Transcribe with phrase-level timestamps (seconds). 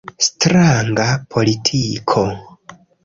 [0.27, 1.05] Stranga
[1.35, 2.25] politiko.